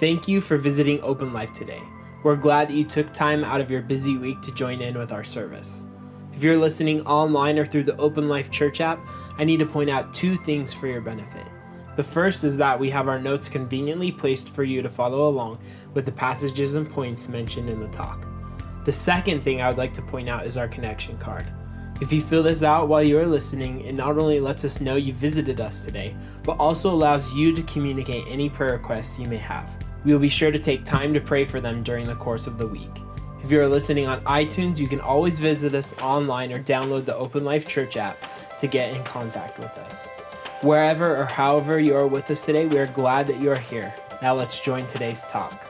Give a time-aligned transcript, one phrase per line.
[0.00, 1.82] Thank you for visiting Open Life today.
[2.22, 5.12] We're glad that you took time out of your busy week to join in with
[5.12, 5.84] our service.
[6.32, 9.90] If you're listening online or through the Open Life Church app, I need to point
[9.90, 11.46] out two things for your benefit.
[11.96, 15.58] The first is that we have our notes conveniently placed for you to follow along
[15.92, 18.26] with the passages and points mentioned in the talk.
[18.86, 21.44] The second thing I would like to point out is our connection card.
[22.00, 24.96] If you fill this out while you are listening, it not only lets us know
[24.96, 29.36] you visited us today, but also allows you to communicate any prayer requests you may
[29.36, 29.70] have.
[30.04, 32.56] We will be sure to take time to pray for them during the course of
[32.56, 32.90] the week.
[33.44, 37.16] If you are listening on iTunes, you can always visit us online or download the
[37.16, 38.16] Open Life Church app
[38.60, 40.08] to get in contact with us.
[40.62, 43.94] Wherever or however you are with us today, we are glad that you are here.
[44.22, 45.66] Now let's join today's talk.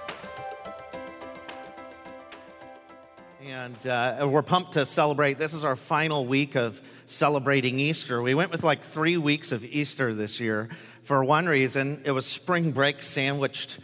[3.43, 5.39] And uh, we're pumped to celebrate.
[5.39, 8.23] This is our final week of celebrating Easter.
[8.23, 10.69] We went with like three weeks of Easter this year.
[11.03, 13.79] For one reason, it was spring break sandwiched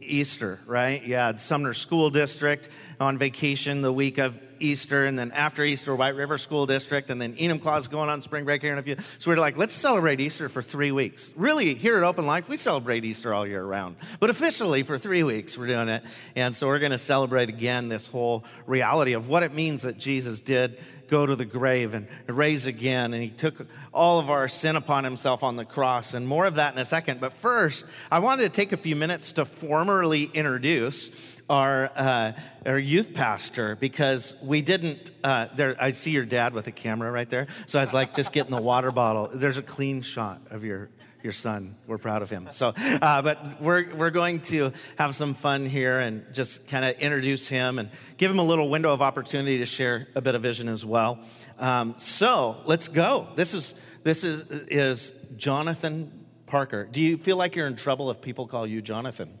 [0.00, 1.04] Easter, right?
[1.06, 2.68] Yeah, Sumner School District
[3.00, 7.20] on vacation the week of Easter, and then after Easter, White River School District, and
[7.20, 8.96] then Enumclaw is going on spring break here in a few.
[9.18, 11.30] So we're like, let's celebrate Easter for three weeks.
[11.36, 15.22] Really, here at Open Life, we celebrate Easter all year round, but officially for three
[15.22, 16.02] weeks we're doing it,
[16.34, 19.98] and so we're going to celebrate again this whole reality of what it means that
[19.98, 20.78] Jesus did
[21.08, 23.14] go to the grave and raise again.
[23.14, 26.14] And he took all of our sin upon himself on the cross.
[26.14, 27.20] And more of that in a second.
[27.20, 31.10] But first, I wanted to take a few minutes to formally introduce
[31.50, 32.32] our, uh,
[32.66, 35.10] our youth pastor because we didn't.
[35.24, 37.46] Uh, there, I see your dad with a camera right there.
[37.66, 39.30] So I was like, just getting the water bottle.
[39.32, 40.90] There's a clean shot of your
[41.22, 41.76] your son.
[41.86, 42.48] We're proud of him.
[42.50, 46.98] So, uh, but we're, we're going to have some fun here and just kind of
[47.00, 50.42] introduce him and give him a little window of opportunity to share a bit of
[50.42, 51.18] vision as well.
[51.58, 53.28] Um, so let's go.
[53.36, 56.84] This is, this is, is Jonathan Parker.
[56.90, 59.38] Do you feel like you're in trouble if people call you Jonathan?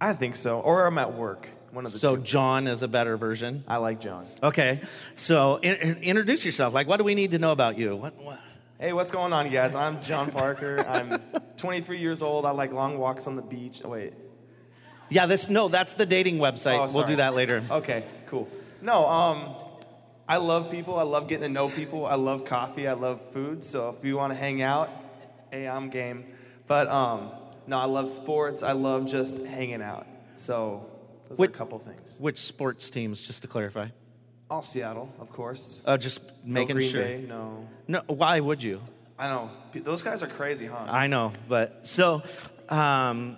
[0.00, 0.60] I think so.
[0.60, 1.48] Or I'm at work.
[1.72, 2.22] One of the so two.
[2.22, 3.64] John is a better version.
[3.68, 4.26] I like John.
[4.42, 4.80] Okay.
[5.16, 6.72] So in, introduce yourself.
[6.72, 7.94] Like, what do we need to know about you?
[7.94, 8.40] What, what?
[8.80, 9.74] Hey, what's going on, you guys?
[9.74, 10.84] I'm John Parker.
[10.86, 11.20] I'm
[11.56, 12.46] 23 years old.
[12.46, 13.82] I like long walks on the beach.
[13.84, 14.12] Oh, wait.
[15.08, 16.78] Yeah, this no, that's the dating website.
[16.78, 17.64] Oh, we'll do that later.
[17.68, 18.48] Okay, cool.
[18.80, 19.56] No, um,
[20.28, 20.96] I love people.
[20.96, 22.06] I love getting to know people.
[22.06, 22.86] I love coffee.
[22.86, 23.64] I love food.
[23.64, 24.90] So if you want to hang out,
[25.50, 26.26] hey, I'm game.
[26.68, 27.32] But um,
[27.66, 28.62] no, I love sports.
[28.62, 30.06] I love just hanging out.
[30.36, 30.88] So
[31.28, 32.16] those Which- are a couple things.
[32.20, 33.88] Which sports teams, just to clarify?
[34.50, 35.82] All Seattle, of course.
[35.84, 37.02] Uh, just making no Green sure.
[37.02, 37.66] Bay, no.
[37.86, 38.80] No, why would you?
[39.18, 39.50] I know.
[39.74, 40.86] Those guys are crazy, huh?
[40.88, 42.22] I know, but so
[42.68, 43.36] um,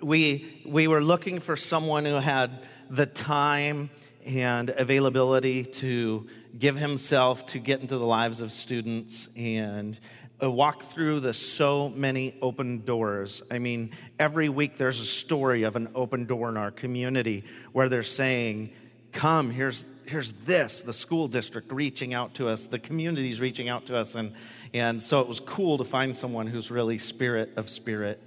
[0.00, 3.90] we we were looking for someone who had the time
[4.24, 6.26] and availability to
[6.58, 9.98] give himself to get into the lives of students and
[10.42, 13.42] uh, walk through the so many open doors.
[13.50, 17.88] I mean, every week there's a story of an open door in our community where
[17.88, 18.70] they're saying,
[19.16, 23.86] come here's here's this the school district reaching out to us the community's reaching out
[23.86, 24.34] to us and
[24.74, 28.22] and so it was cool to find someone who's really spirit of spirit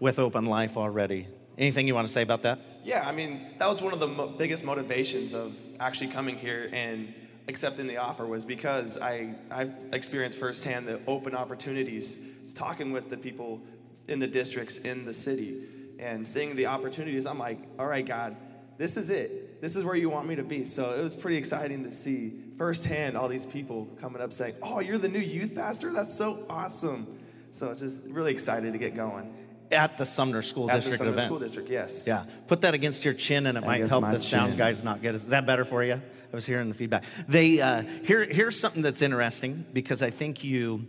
[0.00, 1.28] with open life already
[1.58, 4.08] anything you want to say about that Yeah, I mean, that was one of the
[4.08, 7.14] mo- biggest motivations of actually coming here and
[7.46, 12.16] accepting the offer was because I, I've experienced firsthand the open opportunities,
[12.54, 13.60] talking with the people
[14.08, 15.62] in the districts in the city
[16.00, 17.24] and seeing the opportunities.
[17.24, 18.34] I'm like, all right, God,
[18.78, 19.41] this is it.
[19.62, 20.64] This is where you want me to be.
[20.64, 24.80] So it was pretty exciting to see firsthand all these people coming up saying, oh,
[24.80, 25.92] you're the new youth pastor?
[25.92, 27.20] That's so awesome.
[27.52, 29.32] So just really excited to get going.
[29.70, 32.08] at the sumner school At the district Sumner event School District, yes.
[32.08, 34.58] yeah put that against your chin and it might help my the sound chin.
[34.58, 37.58] guys not get it is that better for you i was hearing the feedback they
[37.58, 40.86] uh, here, here's something that's interesting because i think you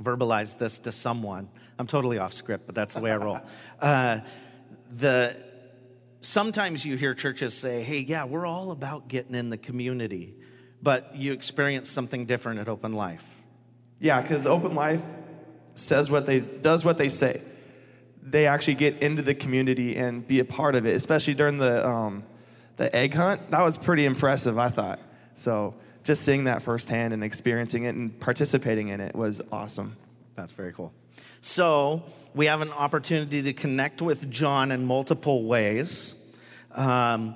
[0.00, 3.40] verbalized this to someone i'm totally off script but that's the way i roll
[3.80, 4.20] uh,
[4.92, 5.36] the
[6.20, 10.34] sometimes you hear churches say hey yeah we're all about getting in the community
[10.82, 13.24] but you experience something different at open life
[14.00, 15.02] Yeah, because Open Life
[15.74, 17.40] says what they does what they say.
[18.22, 21.86] They actually get into the community and be a part of it, especially during the
[21.86, 22.22] um,
[22.76, 23.50] the egg hunt.
[23.50, 25.00] That was pretty impressive, I thought.
[25.34, 25.74] So
[26.04, 29.96] just seeing that firsthand and experiencing it and participating in it was awesome.
[30.36, 30.92] That's very cool.
[31.40, 32.02] So,
[32.34, 36.14] we have an opportunity to connect with John in multiple ways.
[36.74, 37.34] Um,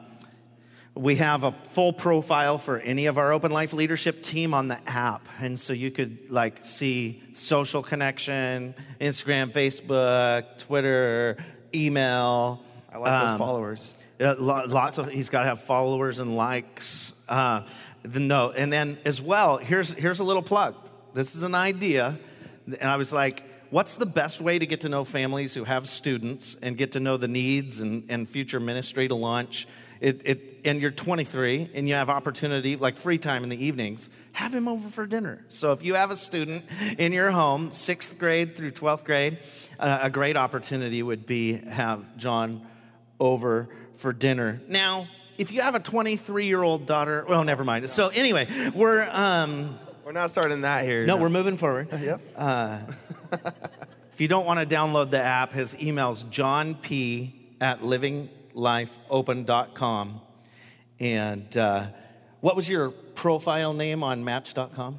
[0.95, 4.79] we have a full profile for any of our Open Life leadership team on the
[4.89, 5.27] app.
[5.41, 11.39] And so you could like see social connection, Instagram, Facebook, Twitter,
[11.75, 12.63] email.
[12.93, 13.95] I like those Um, followers.
[14.19, 17.15] yeah, lo- lots of he's got to have followers and likes.
[17.27, 17.63] Uh,
[18.03, 20.75] the, no, and then as well, here's here's a little plug.
[21.15, 22.19] This is an idea,
[22.67, 25.89] and I was like, what's the best way to get to know families who have
[25.89, 29.67] students and get to know the needs and, and future ministry to launch?
[30.01, 34.11] It, it, and you're 23 and you have opportunity, like free time in the evenings,
[34.33, 35.45] have him over for dinner.
[35.49, 36.65] So if you have a student
[36.99, 39.39] in your home, sixth grade through 12th grade,
[39.79, 42.67] uh, a great opportunity would be have John
[43.21, 43.69] over
[43.99, 44.61] for dinner.
[44.69, 45.07] Now,
[45.39, 47.89] if you have a 23 year old daughter, well, never mind.
[47.89, 51.07] So anyway, we're um, We're not starting that here.
[51.07, 51.89] no, we're moving forward.
[52.03, 52.21] Yep.
[52.37, 52.81] Uh,
[53.33, 60.21] if you don't want to download the app, his email's john p at livinglifeopen.com.
[61.01, 61.87] And uh,
[62.41, 64.99] what was your profile name on match.com?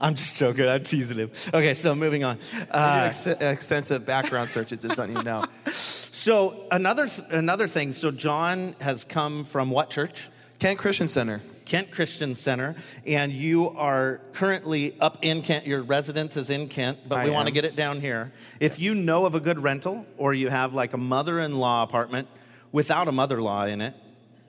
[0.00, 0.68] I'm just joking.
[0.68, 1.30] I'm teasing him.
[1.54, 2.38] Okay, so moving on.
[2.70, 5.44] Uh, exp- extensive background searches, just letting you know.
[5.72, 7.92] so another another thing.
[7.92, 10.28] So John has come from what church?
[10.58, 11.40] Kent Christian Center.
[11.64, 12.74] Kent Christian Center,
[13.06, 15.66] and you are currently up in Kent.
[15.66, 18.32] Your residence is in Kent, but I we want to get it down here.
[18.60, 22.28] If you know of a good rental, or you have like a mother-in-law apartment
[22.72, 23.94] without a mother-in-law in it,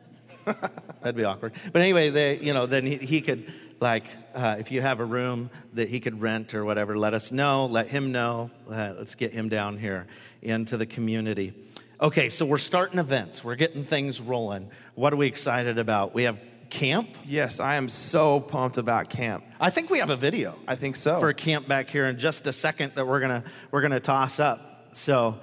[0.45, 1.53] that'd be awkward.
[1.71, 5.05] But anyway, they, you know, then he, he could like, uh, if you have a
[5.05, 7.65] room that he could rent or whatever, let us know.
[7.65, 8.49] Let him know.
[8.69, 10.07] Uh, let's get him down here
[10.41, 11.53] into the community.
[12.01, 13.43] Okay, so we're starting events.
[13.43, 14.69] We're getting things rolling.
[14.95, 16.13] What are we excited about?
[16.13, 16.39] We have
[16.69, 17.09] camp.
[17.23, 19.43] Yes, I am so pumped about camp.
[19.59, 21.19] I think we have a video I think so.
[21.19, 24.89] for camp back here in just a second that we're gonna we're gonna toss up.
[24.93, 25.39] So,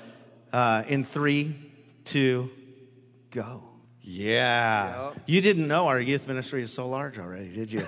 [0.53, 1.57] uh, in three,
[2.05, 2.51] two,
[3.31, 3.65] go.
[4.03, 5.09] Yeah.
[5.09, 5.23] Yep.
[5.27, 7.83] You didn't know our youth ministry is so large already, did you?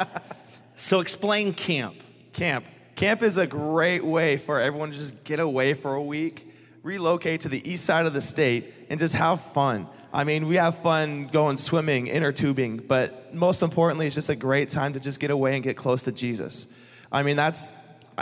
[0.76, 1.96] so explain camp.
[2.32, 2.66] Camp.
[2.96, 6.52] Camp is a great way for everyone to just get away for a week,
[6.82, 9.86] relocate to the east side of the state, and just have fun.
[10.12, 14.36] I mean, we have fun going swimming, inner tubing, but most importantly, it's just a
[14.36, 16.66] great time to just get away and get close to Jesus.
[17.12, 17.72] I mean, that's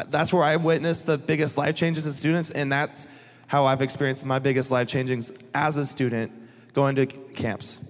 [0.08, 3.06] that's where I witnessed the biggest life changes in students, and that's
[3.46, 6.32] how I've experienced my biggest life changes as a student
[6.74, 7.80] going to camps.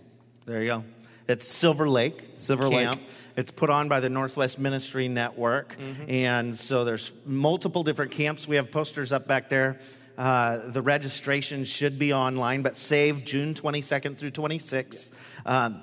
[0.47, 0.85] There you go.
[1.29, 2.31] It's Silver Lake.
[2.35, 3.01] Silver Camp.
[3.01, 3.09] Lake.
[3.37, 5.77] It's put on by the Northwest Ministry Network.
[5.79, 6.11] Mm-hmm.
[6.11, 8.49] And so there's multiple different camps.
[8.49, 9.79] We have posters up back there.
[10.19, 15.13] Uh, the registration should be online, but save June 22nd through 26th.
[15.47, 15.81] Um,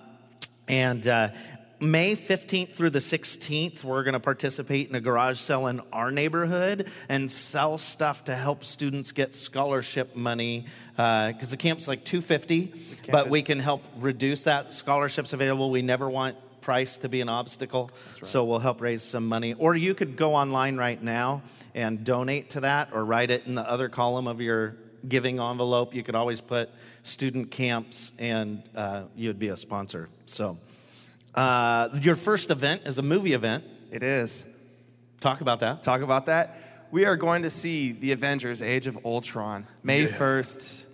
[0.67, 1.29] and uh,
[1.79, 6.11] May 15th through the 16th, we're going to participate in a garage sale in our
[6.11, 10.65] neighborhood and sell stuff to help students get scholarship money.
[10.97, 12.73] Because the camp's like 250
[13.11, 14.73] but we can help reduce that.
[14.73, 15.69] Scholarships available.
[15.71, 17.91] We never want price to be an obstacle.
[18.23, 19.53] So we'll help raise some money.
[19.53, 21.44] Or you could go online right now
[21.75, 24.75] and donate to that or write it in the other column of your
[25.07, 25.94] giving envelope.
[25.94, 26.71] You could always put
[27.03, 30.09] student camps and uh, you'd be a sponsor.
[30.25, 30.57] So
[31.35, 33.63] uh, your first event is a movie event.
[33.91, 34.44] It is.
[35.21, 35.83] Talk about that.
[35.83, 36.88] talk about that.
[36.89, 40.85] We are going to see The Avengers Age of Ultron May 1st.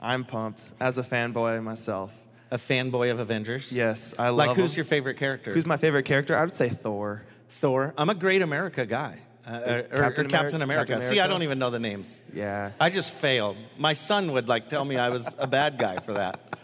[0.00, 2.12] I'm pumped as a fanboy myself.
[2.50, 3.70] A fanboy of Avengers.
[3.70, 5.52] Yes, I love Like, who's your favorite character?
[5.52, 6.36] Who's my favorite character?
[6.36, 7.22] I would say Thor.
[7.48, 7.94] Thor.
[7.98, 9.18] I'm a Great America guy.
[9.46, 10.92] Uh, or, or Captain Captain, America.
[10.92, 12.22] Captain See, I don't even know the names.
[12.34, 12.72] Yeah.
[12.78, 13.56] I just failed.
[13.78, 16.58] My son would like tell me I was a bad guy for that.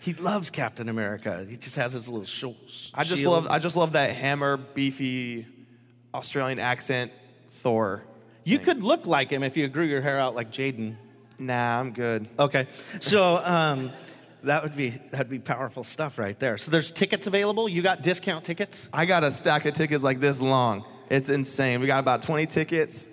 [0.00, 1.46] He loves Captain America.
[1.48, 3.32] He just has his little sh- I just shield.
[3.32, 5.46] love I just love that hammer, beefy
[6.14, 7.10] Australian accent
[7.62, 8.02] Thor.
[8.44, 10.96] You could look like him if you grew your hair out like Jaden.
[11.38, 12.28] Nah, I'm good.
[12.38, 12.68] Okay,
[13.00, 13.90] so um,
[14.46, 16.56] that would be that'd be powerful stuff right there.
[16.58, 17.68] So there's tickets available.
[17.68, 18.88] You got discount tickets.
[18.92, 20.84] I got a stack of tickets like this long.
[21.10, 21.80] It's insane.
[21.80, 23.08] We got about 20 tickets.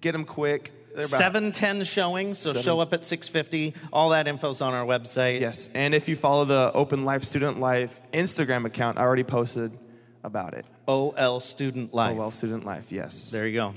[0.00, 0.72] Get them quick.
[1.06, 2.40] Seven ten showings.
[2.40, 2.62] So Seven.
[2.62, 3.74] show up at six fifty.
[3.92, 5.40] All that info's on our website.
[5.40, 9.78] Yes, and if you follow the Open Life Student Life Instagram account, I already posted
[10.24, 10.66] about it.
[10.88, 12.16] OL Student Life.
[12.16, 12.90] Well, Student Life.
[12.90, 13.30] Yes.
[13.30, 13.74] There you go.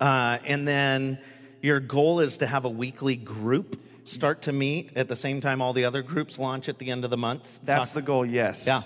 [0.00, 1.18] Uh, and then
[1.60, 3.78] your goal is to have a weekly group
[4.08, 7.04] start to meet at the same time all the other groups launch at the end
[7.04, 7.58] of the month.
[7.62, 8.66] That's Talk- the goal, yes.
[8.66, 8.82] Yeah.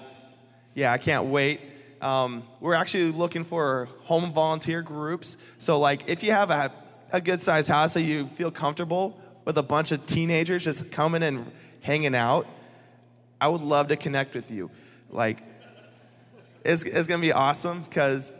[0.74, 1.60] Yeah, I can't wait.
[2.00, 5.36] Um, we're actually looking for home volunteer groups.
[5.58, 6.72] So, like, if you have a,
[7.12, 11.22] a good sized house that you feel comfortable with a bunch of teenagers just coming
[11.22, 11.50] and
[11.82, 12.46] hanging out,
[13.40, 14.70] I would love to connect with you.
[15.10, 15.42] Like,
[16.64, 18.32] it's, it's going to be awesome because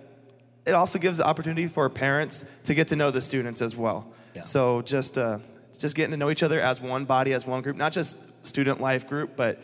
[0.65, 4.07] it also gives the opportunity for parents to get to know the students as well.
[4.35, 4.43] Yeah.
[4.43, 5.39] So, just, uh,
[5.81, 8.81] just getting to know each other as one body, as one group, not just student
[8.81, 9.61] life group, but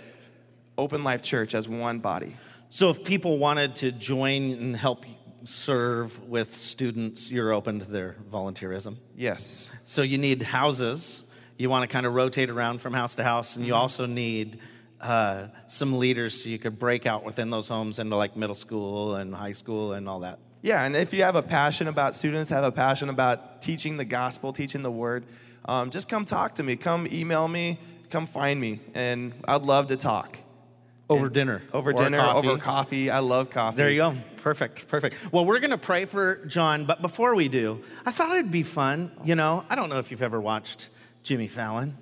[0.79, 2.37] Open Life Church as one body.
[2.71, 5.05] So if people wanted to join and help
[5.45, 8.97] serve with students, you're open to their volunteerism.
[9.17, 9.71] Yes.
[9.85, 11.25] So you need houses.
[11.57, 13.81] You want to kind of rotate around from house to house, and you Mm-hmm.
[13.81, 14.59] also need
[15.01, 19.15] uh, some leaders so you could break out within those homes into like middle school
[19.17, 20.39] and high school and all that.
[20.63, 24.05] yeah, and if you have a passion about students, have a passion about teaching the
[24.05, 25.25] gospel, teaching the word,
[25.67, 26.77] um, just come talk to me.
[26.77, 27.79] Come email me.
[28.11, 30.39] Come find me, and I'd love to talk
[31.09, 31.63] over dinner.
[31.73, 32.49] Over dinner, coffee.
[32.49, 33.11] over coffee.
[33.11, 33.77] I love coffee.
[33.77, 34.17] There you go.
[34.37, 35.17] Perfect, perfect.
[35.33, 38.63] Well, we're going to pray for John, but before we do, I thought it'd be
[38.63, 39.11] fun.
[39.25, 40.89] You know, I don't know if you've ever watched
[41.23, 41.97] Jimmy Fallon,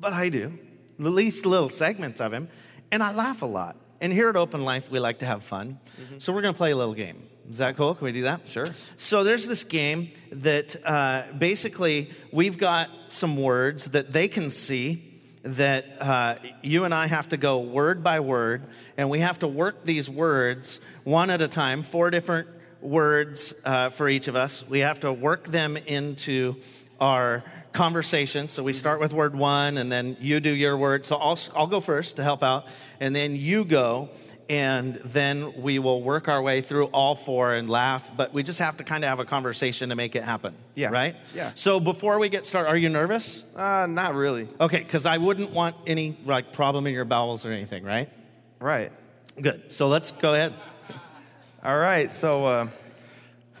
[0.00, 0.58] but I do.
[0.98, 2.48] The least little segments of him,
[2.90, 3.76] and I laugh a lot.
[4.02, 5.78] And here at Open Life, we like to have fun.
[6.00, 6.18] Mm-hmm.
[6.18, 7.22] So we're going to play a little game.
[7.48, 7.94] Is that cool?
[7.94, 8.48] Can we do that?
[8.48, 8.66] Sure.
[8.96, 15.20] So there's this game that uh, basically we've got some words that they can see
[15.44, 18.66] that uh, you and I have to go word by word,
[18.96, 22.48] and we have to work these words one at a time, four different
[22.80, 24.64] words uh, for each of us.
[24.68, 26.56] We have to work them into
[27.02, 27.42] our
[27.72, 28.48] conversation.
[28.48, 31.04] So we start with word one, and then you do your word.
[31.04, 32.66] So I'll, I'll go first to help out,
[33.00, 34.08] and then you go
[34.48, 38.10] and then we will work our way through all four and laugh.
[38.14, 40.54] But we just have to kind of have a conversation to make it happen.
[40.74, 40.90] Yeah.
[40.90, 41.16] Right?
[41.34, 41.52] Yeah.
[41.54, 43.44] So before we get started, are you nervous?
[43.56, 44.48] Uh, not really.
[44.60, 48.10] Okay, because I wouldn't want any like problem in your bowels or anything, right?
[48.60, 48.92] Right.
[49.40, 49.72] Good.
[49.72, 50.52] So let's go ahead.
[51.64, 52.12] All right.
[52.12, 52.68] So, uh,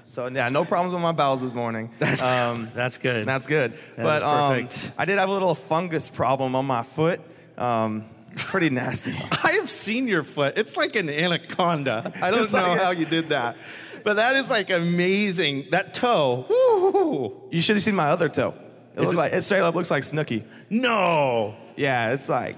[0.04, 1.90] so yeah, no problems with my bowels this morning.
[2.20, 3.24] Um, that's good.
[3.24, 3.72] That's good.
[3.96, 4.68] That but um.
[4.98, 7.20] I did have a little fungus problem on my foot.
[7.58, 8.04] Um,
[8.36, 9.12] pretty nasty.
[9.42, 10.56] I have seen your foot.
[10.56, 12.12] It's like an anaconda.
[12.20, 13.56] I don't know like how you did that,
[14.04, 15.66] but that is like amazing.
[15.70, 16.46] That toe.
[16.48, 17.48] Woo.
[17.50, 18.54] You should have seen my other toe.
[18.94, 20.44] It Is looks it- like it straight up looks like Snooki.
[20.70, 22.56] No, Yeah, it's like,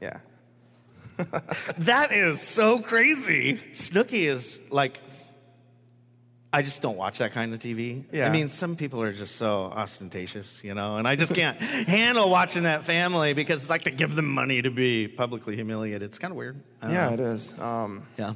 [0.00, 0.18] yeah.
[1.78, 3.60] that is so crazy.
[3.72, 5.00] Snooki is like.
[6.54, 8.04] I just don't watch that kind of TV.
[8.12, 8.26] Yeah.
[8.26, 11.56] I mean, some people are just so ostentatious, you know, and I just can't
[11.88, 16.02] handle watching that family because it's like to give them money to be publicly humiliated.
[16.02, 16.60] It's kind of weird.
[16.82, 17.14] Yeah, know.
[17.14, 17.58] it is.
[17.58, 18.34] Um, Yeah.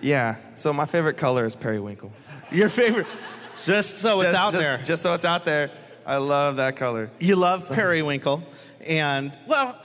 [0.00, 0.36] yeah.
[0.54, 2.12] So my favorite color is periwinkle.
[2.50, 3.06] Your favorite,
[3.64, 4.78] just so it's out just- there.
[4.78, 5.70] Just so it's out there.
[6.06, 7.10] I love that color.
[7.18, 8.42] You love periwinkle,
[8.80, 9.82] and well,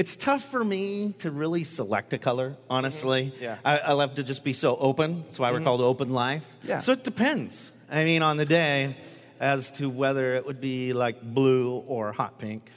[0.00, 2.52] it's tough for me to really select a color.
[2.52, 2.72] Mm-hmm.
[2.72, 3.58] Honestly, Yeah.
[3.62, 5.24] I, I love to just be so open.
[5.24, 5.66] That's why we're mm-hmm.
[5.66, 6.42] called Open Life.
[6.62, 6.78] Yeah.
[6.78, 7.70] So it depends.
[7.90, 8.96] I mean, on the day,
[9.40, 12.70] as to whether it would be like blue or hot pink.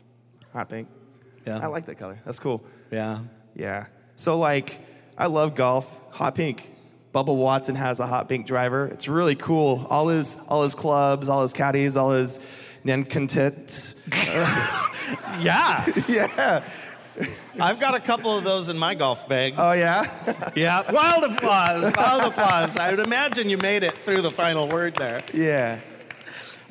[0.52, 0.90] Hot pink.
[1.48, 1.60] Yeah.
[1.60, 2.20] I like that color.
[2.26, 2.62] That's cool.
[2.92, 3.20] Yeah.
[3.56, 3.86] Yeah.
[4.18, 4.82] So like,
[5.18, 5.90] I love golf.
[6.12, 6.72] Hot pink.
[7.16, 8.88] Bubba Watson has a hot pink driver.
[8.88, 9.88] It's really cool.
[9.90, 12.42] All his all his clubs, all his caddies, all his
[12.84, 13.96] Nankintet.
[15.40, 15.86] Yeah.
[16.08, 16.64] yeah.
[17.60, 19.56] I've got a couple of those in my golf bag.
[19.58, 20.52] Oh yeah.
[20.56, 20.92] yeah.
[20.92, 21.94] Wild applause.
[21.96, 22.76] Wild applause.
[22.78, 25.24] I would imagine you made it through the final word there.
[25.34, 25.80] yeah.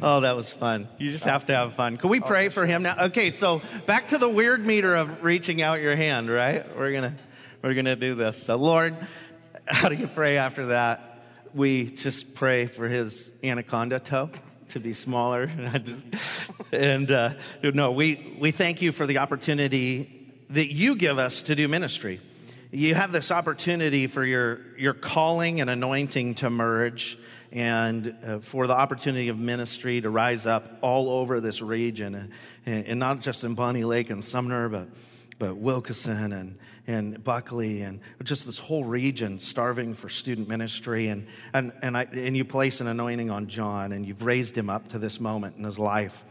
[0.05, 0.89] Oh, that was fun.
[0.99, 1.97] You just have to have fun.
[1.97, 3.05] Can we pray for him now?
[3.05, 6.67] Okay, so back to the weird meter of reaching out your hand, right?
[6.77, 7.17] We're gonna
[7.63, 8.43] we're gonna do this.
[8.43, 8.97] So Lord,
[9.67, 11.23] how do you pray after that?
[11.55, 14.31] We just pray for his anaconda toe
[14.73, 15.51] to be smaller.
[16.73, 20.22] and uh, no, we, we thank you for the opportunity
[20.53, 22.21] that you give us to do ministry.
[22.71, 27.19] You have this opportunity for your, your calling and anointing to merge
[27.51, 32.33] and uh, for the opportunity of ministry to rise up all over this region,
[32.65, 34.89] and, and not just in Bonney Lake and Sumner, but,
[35.39, 41.09] but Wilkeson and, and Buckley and just this whole region starving for student ministry.
[41.09, 44.71] And, and, and, I, and you place an anointing on John, and you've raised him
[44.71, 46.25] up to this moment in his life.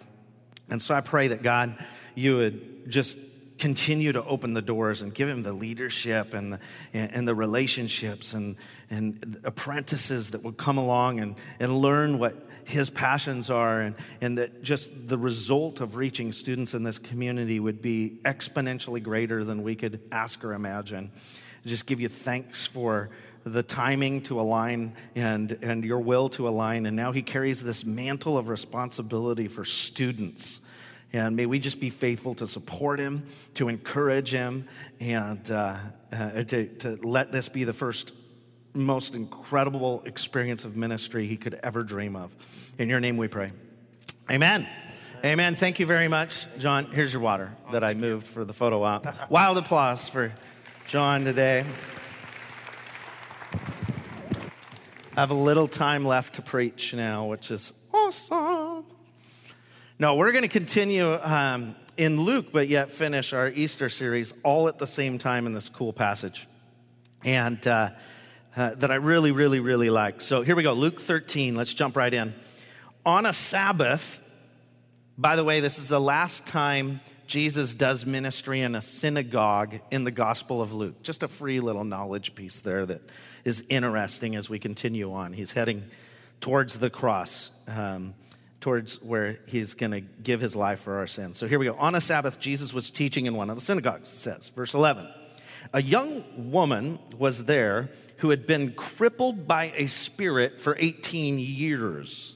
[0.71, 1.75] And so I pray that God,
[2.15, 3.15] you would just
[3.62, 6.60] continue to open the doors and give him the leadership and the,
[6.94, 8.56] and the relationships and,
[8.89, 14.39] and apprentices that would come along and, and learn what his passions are and, and
[14.39, 19.62] that just the result of reaching students in this community would be exponentially greater than
[19.62, 21.12] we could ask or imagine.
[21.63, 23.12] Just give you thanks for
[23.44, 26.88] the timing to align and, and your will to align.
[26.88, 30.62] And now he carries this mantle of responsibility for students.
[31.13, 33.25] And may we just be faithful to support him,
[33.56, 34.68] to encourage him,
[35.00, 35.77] and uh,
[36.13, 38.13] uh, to, to let this be the first,
[38.74, 42.34] most incredible experience of ministry he could ever dream of.
[42.77, 43.51] In your name we pray.
[44.30, 44.68] Amen.
[45.24, 45.56] Amen.
[45.56, 46.86] Thank you very much, John.
[46.86, 49.06] Here's your water that I moved for the photo op.
[49.30, 50.34] Wild applause for
[50.88, 51.65] John today.
[55.13, 58.86] I have a little time left to preach now, which is awesome.
[60.01, 64.67] No, we're going to continue um, in Luke, but yet finish our Easter series all
[64.67, 66.48] at the same time in this cool passage.
[67.24, 67.91] And uh,
[68.58, 70.20] uh, that I really, really, really like.
[70.22, 71.53] So here we go Luke 13.
[71.55, 72.34] Let's jump right in.
[73.05, 74.20] On a Sabbath,
[75.20, 80.03] by the way, this is the last time Jesus does ministry in a synagogue in
[80.03, 81.03] the Gospel of Luke.
[81.03, 83.03] Just a free little knowledge piece there that
[83.46, 85.31] is interesting as we continue on.
[85.31, 85.84] He's heading
[86.39, 88.15] towards the cross, um,
[88.62, 91.38] towards where he's going to give his life for our sins.
[91.38, 91.75] So here we go.
[91.75, 95.10] On a Sabbath, Jesus was teaching in one of the synagogues, it says, verse 11.
[95.74, 102.36] A young woman was there who had been crippled by a spirit for 18 years.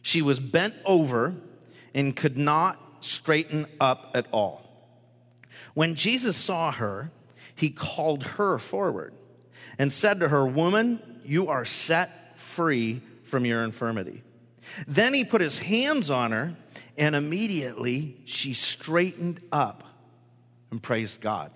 [0.00, 1.34] She was bent over
[1.94, 4.64] and could not straighten up at all.
[5.74, 7.10] When Jesus saw her,
[7.54, 9.12] he called her forward
[9.78, 14.22] and said to her, Woman, you are set free from your infirmity.
[14.86, 16.56] Then he put his hands on her,
[16.96, 19.84] and immediately she straightened up
[20.70, 21.50] and praised God.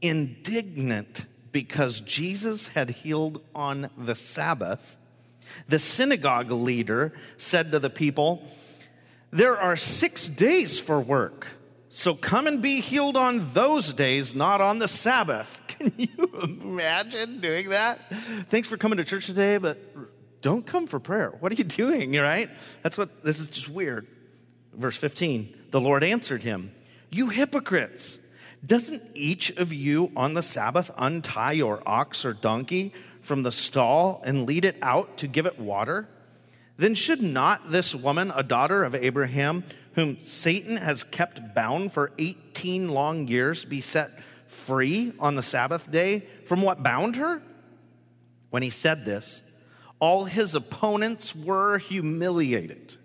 [0.00, 4.96] Indignant because Jesus had healed on the Sabbath,
[5.68, 8.42] the synagogue leader said to the people,
[9.30, 11.46] There are six days for work,
[11.88, 15.62] so come and be healed on those days, not on the Sabbath.
[15.68, 18.00] Can you imagine doing that?
[18.50, 19.78] Thanks for coming to church today, but
[20.46, 21.34] don't come for prayer.
[21.40, 22.48] What are you doing, right?
[22.84, 24.06] That's what this is just weird.
[24.72, 26.72] Verse 15 The Lord answered him,
[27.10, 28.20] You hypocrites!
[28.64, 34.22] Doesn't each of you on the Sabbath untie your ox or donkey from the stall
[34.24, 36.08] and lead it out to give it water?
[36.76, 42.12] Then should not this woman, a daughter of Abraham, whom Satan has kept bound for
[42.18, 47.42] 18 long years, be set free on the Sabbath day from what bound her?
[48.50, 49.42] When he said this,
[49.98, 52.96] all his opponents were humiliated.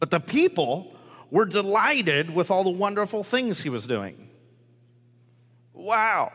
[0.00, 0.94] But the people
[1.30, 4.28] were delighted with all the wonderful things he was doing
[5.88, 6.32] wow.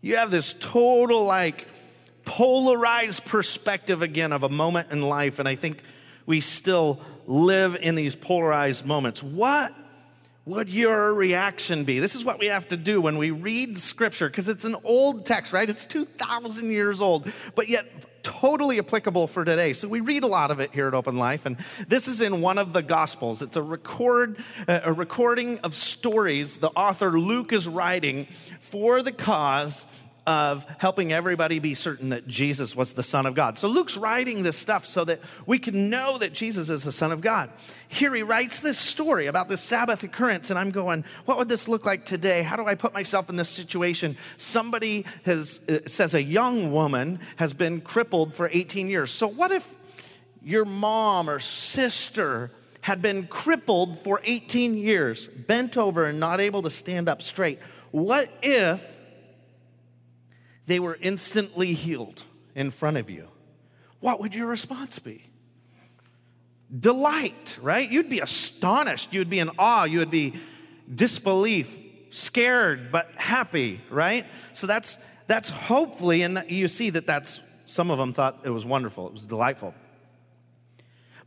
[0.00, 1.68] You have this total, like,
[2.24, 5.82] polarized perspective again of a moment in life, and I think
[6.26, 9.22] we still live in these polarized moments.
[9.22, 9.72] What
[10.44, 12.00] would your reaction be?
[12.00, 15.24] This is what we have to do when we read scripture, because it's an old
[15.24, 15.68] text, right?
[15.68, 17.86] It's 2,000 years old, but yet
[18.22, 19.72] totally applicable for today.
[19.72, 21.56] So we read a lot of it here at Open Life, and
[21.86, 23.42] this is in one of the Gospels.
[23.42, 28.26] It's a record, uh, a recording of stories the author Luke is writing
[28.60, 29.84] for the cause
[30.28, 33.56] of helping everybody be certain that Jesus was the Son of God.
[33.56, 37.12] So Luke's writing this stuff so that we can know that Jesus is the Son
[37.12, 37.48] of God.
[37.88, 41.66] Here he writes this story about this Sabbath occurrence, and I'm going, what would this
[41.66, 42.42] look like today?
[42.42, 44.18] How do I put myself in this situation?
[44.36, 49.10] Somebody has, uh, says a young woman has been crippled for 18 years.
[49.10, 49.66] So what if
[50.42, 52.50] your mom or sister
[52.82, 57.60] had been crippled for 18 years, bent over and not able to stand up straight?
[57.92, 58.84] What if
[60.68, 62.22] they were instantly healed
[62.54, 63.26] in front of you,
[64.00, 65.24] what would your response be?
[66.78, 67.90] Delight, right?
[67.90, 69.12] You'd be astonished.
[69.12, 69.84] You'd be in awe.
[69.84, 70.34] You would be
[70.94, 71.74] disbelief,
[72.10, 74.26] scared, but happy, right?
[74.52, 78.66] So that's, that's hopefully, and you see that that's, some of them thought it was
[78.66, 79.74] wonderful, it was delightful.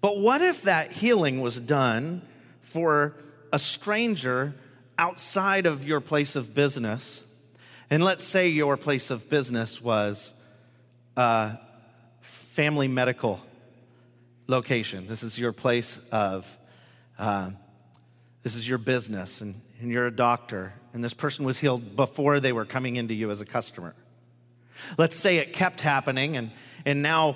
[0.01, 2.21] But what if that healing was done
[2.61, 3.15] for
[3.51, 4.53] a stranger
[4.97, 7.21] outside of your place of business?
[7.91, 10.31] And let's say your place of business was
[11.17, 11.57] a
[12.21, 13.41] family medical
[14.47, 15.07] location.
[15.07, 16.47] This is your place of,
[17.19, 17.49] uh,
[18.43, 22.39] this is your business, and, and you're a doctor, and this person was healed before
[22.39, 23.93] they were coming into you as a customer.
[24.97, 26.51] Let's say it kept happening, and,
[26.85, 27.35] and now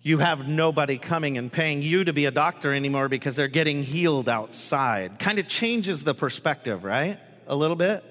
[0.00, 3.82] you have nobody coming and paying you to be a doctor anymore because they're getting
[3.82, 5.18] healed outside.
[5.18, 7.18] Kind of changes the perspective, right?
[7.46, 8.02] A little bit.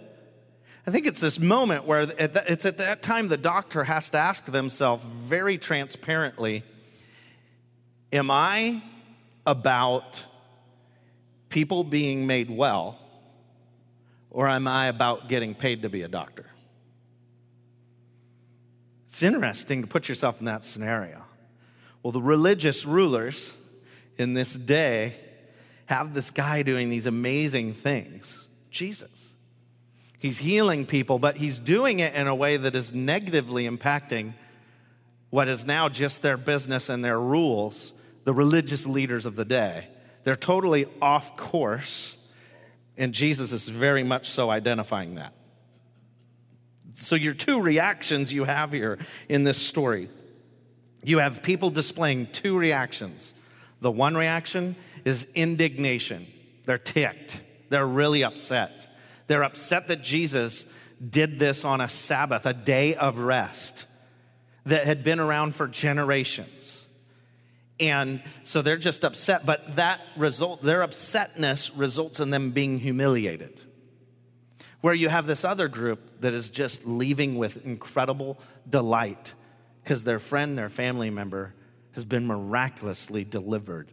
[0.88, 4.46] I think it's this moment where it's at that time the doctor has to ask
[4.46, 6.64] themselves very transparently
[8.14, 8.82] Am I
[9.46, 10.24] about
[11.50, 13.00] people being made well,
[14.30, 16.46] or am I about getting paid to be a doctor?
[19.10, 21.24] It's interesting to put yourself in that scenario.
[22.04, 23.52] Well, the religious rulers
[24.18, 25.16] in this day
[25.88, 29.35] have this guy doing these amazing things Jesus.
[30.26, 34.34] He's healing people, but he's doing it in a way that is negatively impacting
[35.30, 39.88] what is now just their business and their rules, the religious leaders of the day.
[40.24, 42.16] They're totally off course,
[42.98, 45.36] and Jesus is very much so identifying that.
[46.96, 48.98] So, your two reactions you have here
[49.30, 50.10] in this story
[51.04, 53.32] you have people displaying two reactions.
[53.80, 56.26] The one reaction is indignation,
[56.66, 58.88] they're ticked, they're really upset.
[59.28, 60.66] They're upset that Jesus
[61.08, 63.86] did this on a Sabbath, a day of rest
[64.66, 66.86] that had been around for generations.
[67.80, 73.60] And so they're just upset, but that result, their upsetness results in them being humiliated.
[74.82, 79.34] Where you have this other group that is just leaving with incredible delight
[79.84, 81.54] because their friend, their family member
[81.92, 83.92] has been miraculously delivered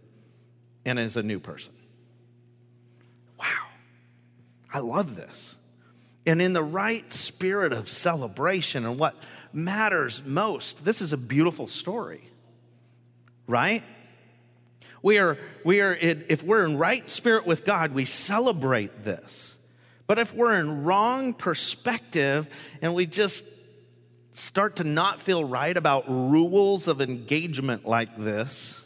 [0.85, 1.73] and is a new person.
[4.73, 5.57] I love this.
[6.27, 9.15] And in the right spirit of celebration and what
[9.53, 12.33] matters most, this is a beautiful story
[13.47, 13.83] right?
[15.03, 19.55] We are, we are, if we're in right spirit with God, we celebrate this.
[20.07, 22.49] But if we're in wrong perspective
[22.81, 23.45] and we just
[24.33, 28.81] start to not feel right about rules of engagement like this,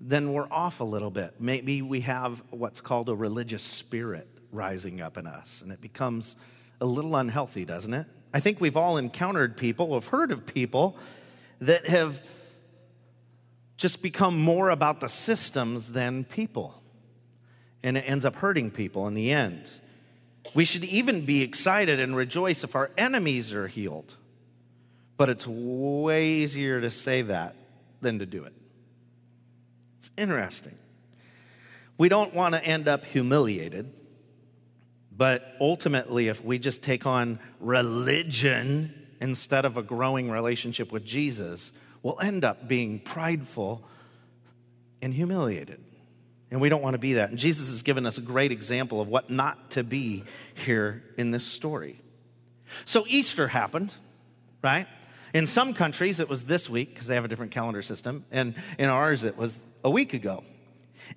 [0.00, 1.34] then we're off a little bit.
[1.40, 6.36] Maybe we have what's called a religious spirit rising up in us, and it becomes
[6.80, 8.06] a little unhealthy, doesn't it?
[8.32, 10.96] I think we've all encountered people, have heard of people
[11.60, 12.20] that have
[13.76, 16.80] just become more about the systems than people.
[17.82, 19.70] And it ends up hurting people in the end.
[20.54, 24.16] We should even be excited and rejoice if our enemies are healed.
[25.16, 27.54] But it's way easier to say that
[28.00, 28.52] than to do it.
[29.98, 30.76] It's interesting.
[31.96, 33.92] We don't want to end up humiliated,
[35.10, 41.72] but ultimately, if we just take on religion instead of a growing relationship with Jesus
[42.02, 43.82] we'll end up being prideful
[45.02, 45.82] and humiliated.
[46.50, 47.30] And we don't want to be that.
[47.30, 51.30] And Jesus has given us a great example of what not to be here in
[51.30, 52.00] this story.
[52.84, 53.94] So Easter happened,
[54.62, 54.86] right?
[55.34, 58.24] In some countries, it was this week because they have a different calendar system.
[58.30, 60.44] And in ours, it was a week ago.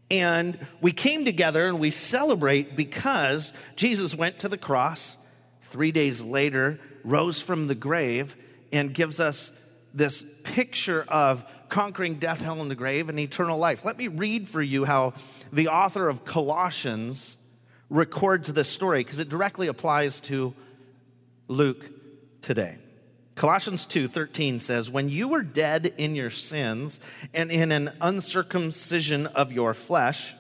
[0.10, 5.18] And we came together and we celebrate because Jesus went to the cross.
[5.64, 8.36] Three days later, rose from the grave
[8.72, 9.52] and gives us
[9.94, 13.84] this picture of conquering death, hell, and the grave and eternal life.
[13.86, 15.14] Let me read for you how
[15.52, 17.38] the author of Colossians
[17.90, 20.54] records this story because it directly applies to
[21.48, 21.90] Luke
[22.42, 22.78] today.
[23.42, 27.00] Colossians 2:13 says, "When you were dead in your sins
[27.34, 30.36] and in an uncircumcision of your flesh,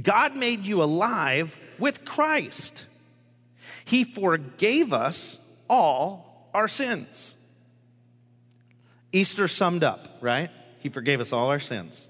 [0.00, 2.84] God made you alive with Christ."
[3.84, 7.34] He forgave us all our sins.
[9.10, 10.50] Easter summed up, right?
[10.78, 12.08] He forgave us all our sins.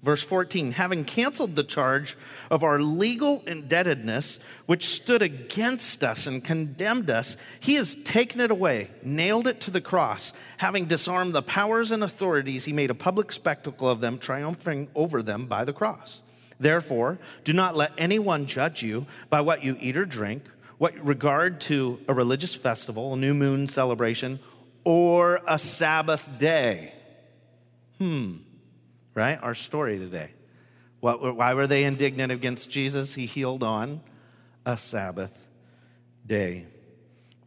[0.00, 2.16] Verse 14, having canceled the charge
[2.52, 8.52] of our legal indebtedness, which stood against us and condemned us, he has taken it
[8.52, 10.32] away, nailed it to the cross.
[10.58, 15.20] Having disarmed the powers and authorities, he made a public spectacle of them, triumphing over
[15.20, 16.20] them by the cross.
[16.60, 20.44] Therefore, do not let anyone judge you by what you eat or drink,
[20.78, 24.38] what regard to a religious festival, a new moon celebration,
[24.84, 26.92] or a Sabbath day.
[27.98, 28.36] Hmm.
[29.18, 29.36] Right?
[29.42, 30.30] Our story today.
[31.00, 33.16] What, why were they indignant against Jesus?
[33.16, 34.00] He healed on
[34.64, 35.36] a Sabbath
[36.24, 36.66] day.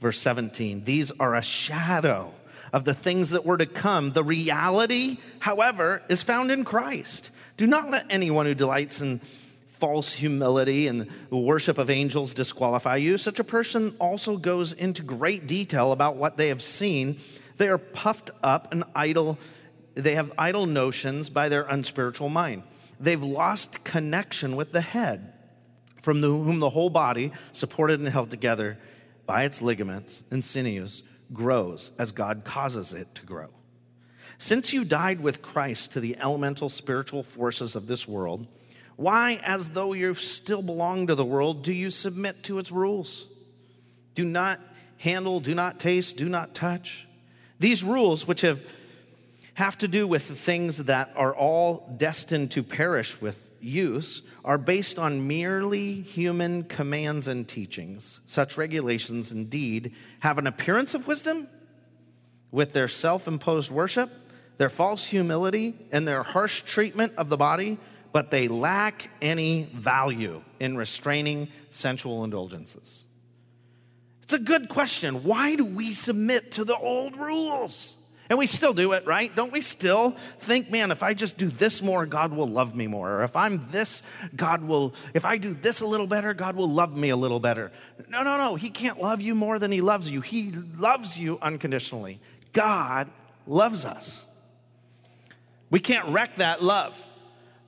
[0.01, 2.33] Verse 17 These are a shadow
[2.73, 4.11] of the things that were to come.
[4.11, 7.29] The reality, however, is found in Christ.
[7.55, 9.21] Do not let anyone who delights in
[9.69, 13.17] false humility and the worship of angels disqualify you.
[13.17, 17.17] Such a person also goes into great detail about what they have seen.
[17.55, 19.37] They are puffed up and idle.
[19.95, 22.63] They have idle notions by their unspiritual mind.
[22.99, 25.33] They've lost connection with the head,
[26.01, 28.77] from the, whom the whole body, supported and held together
[29.25, 33.49] by its ligaments and sinews, grows as God causes it to grow.
[34.37, 38.47] Since you died with Christ to the elemental spiritual forces of this world,
[38.95, 43.27] why, as though you still belong to the world, do you submit to its rules?
[44.15, 44.59] Do not
[44.97, 47.07] handle, do not taste, do not touch.
[47.59, 48.61] These rules, which have,
[49.55, 54.57] have to do with the things that are all destined to perish with use, are
[54.57, 58.19] based on merely human commands and teachings.
[58.25, 61.47] Such regulations, indeed, have an appearance of wisdom
[62.49, 64.09] with their self imposed worship,
[64.57, 67.77] their false humility, and their harsh treatment of the body
[68.11, 73.05] but they lack any value in restraining sensual indulgences.
[74.23, 75.23] It's a good question.
[75.23, 77.95] Why do we submit to the old rules?
[78.31, 79.35] And we still do it, right?
[79.35, 82.87] Don't we still think, man, if I just do this more, God will love me
[82.87, 83.17] more?
[83.17, 86.69] Or if I'm this, God will, if I do this a little better, God will
[86.69, 87.73] love me a little better.
[88.07, 88.55] No, no, no.
[88.55, 90.21] He can't love you more than He loves you.
[90.21, 92.21] He loves you unconditionally.
[92.53, 93.09] God
[93.45, 94.23] loves us.
[95.69, 96.95] We can't wreck that love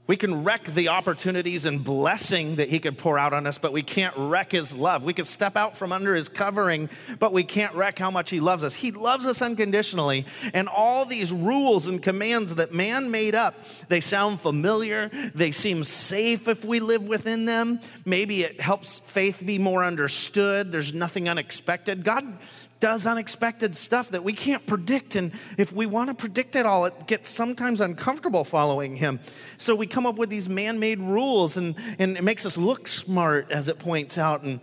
[0.06, 3.72] We can wreck the opportunities and blessing that He could pour out on us, but
[3.72, 5.06] we can't wreck His love.
[5.06, 6.90] We could step out from under His covering,
[7.20, 8.74] but we can't wreck how much He loves us.
[8.74, 10.26] He loves us unconditionally.
[10.54, 13.56] And all these rules and commands that man made up,
[13.88, 15.10] they sound familiar.
[15.34, 17.80] They seem safe if we live within them.
[18.04, 20.70] Maybe it helps faith be more understood.
[20.70, 22.04] There's nothing unexpected.
[22.04, 22.40] God
[22.84, 25.16] does unexpected stuff that we can't predict.
[25.16, 29.22] And if we want to predict it all, it gets sometimes uncomfortable following him.
[29.58, 32.90] So we come up with these man made rules, and, and it makes us look
[32.90, 34.44] smart, as it points out.
[34.44, 34.60] And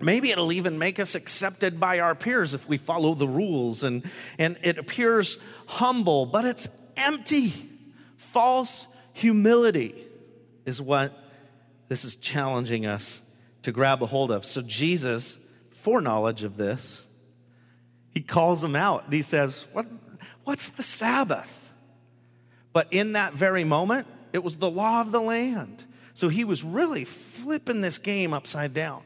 [0.00, 3.82] Maybe it'll even make us accepted by our peers if we follow the rules.
[3.82, 7.52] And, and it appears humble, but it's empty.
[8.18, 10.06] False humility
[10.64, 11.12] is what
[11.88, 13.20] this is challenging us
[13.62, 14.44] to grab a hold of.
[14.44, 15.38] So, Jesus,
[15.72, 17.02] foreknowledge of this,
[18.12, 19.04] he calls them out.
[19.10, 19.86] He says, what,
[20.48, 21.70] What's the Sabbath?
[22.72, 25.84] But in that very moment, it was the law of the land.
[26.14, 29.02] So he was really flipping this game upside down.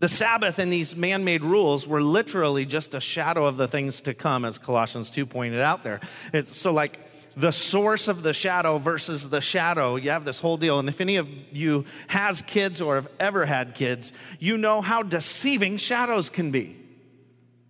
[0.00, 4.00] The Sabbath and these man made rules were literally just a shadow of the things
[4.00, 6.00] to come, as Colossians 2 pointed out there.
[6.32, 6.98] It's so like
[7.36, 9.94] the source of the shadow versus the shadow.
[9.94, 10.80] You have this whole deal.
[10.80, 15.04] And if any of you has kids or have ever had kids, you know how
[15.04, 16.76] deceiving shadows can be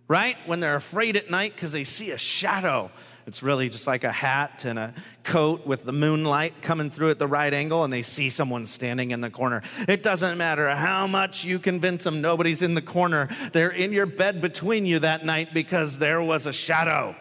[0.07, 0.37] right?
[0.45, 2.91] When they're afraid at night because they see a shadow.
[3.25, 4.93] It's really just like a hat and a
[5.25, 9.11] coat with the moonlight coming through at the right angle, and they see someone standing
[9.11, 9.63] in the corner.
[9.85, 13.27] It doesn't matter how much you convince them nobody's in the corner.
[13.51, 17.17] They're in your bed between you that night because there was a shadow.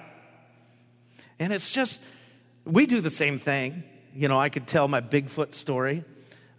[1.40, 2.00] And it's just,
[2.64, 3.82] we do the same thing.
[4.14, 6.04] You know, I could tell my Bigfoot story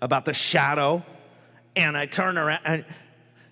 [0.02, 1.06] about the shadow,
[1.74, 2.62] and I turn around.
[2.66, 2.86] And,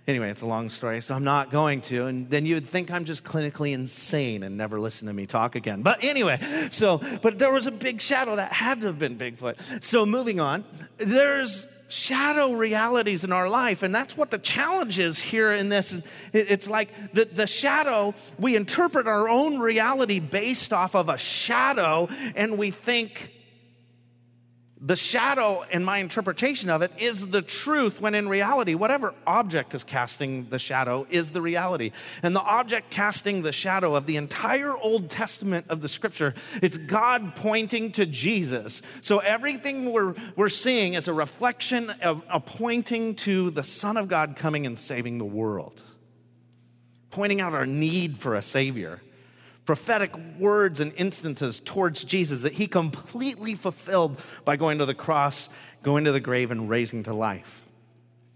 [0.08, 2.06] Anyway, it's a long story, so I'm not going to.
[2.06, 5.82] And then you'd think I'm just clinically insane and never listen to me talk again.
[5.82, 6.40] But anyway,
[6.70, 9.84] so, but there was a big shadow that had to have been Bigfoot.
[9.84, 10.64] So moving on,
[10.98, 16.02] there's shadow realities in our life and that's what the challenge is here in this
[16.34, 22.10] it's like the, the shadow we interpret our own reality based off of a shadow
[22.36, 23.30] and we think
[24.82, 29.74] the shadow in my interpretation of it is the truth when in reality whatever object
[29.74, 31.92] is casting the shadow is the reality.
[32.24, 36.78] And the object casting the shadow of the entire old testament of the scripture it's
[36.78, 38.82] god pointing to jesus.
[39.00, 44.10] So everything we're, we're seeing is a reflection of a pointing to the son of
[44.10, 45.82] god coming and saving the world.
[47.12, 49.00] Pointing out our need for a savior
[49.66, 55.50] prophetic words and instances towards Jesus that he completely fulfilled by going to the cross,
[55.84, 57.64] going to the grave, and raising to life.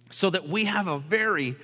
[0.09, 1.55] So that we have a very,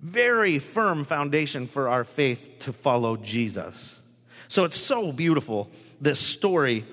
[0.00, 3.96] very firm foundation for our faith to follow Jesus.
[4.48, 6.86] So it's so beautiful, this story.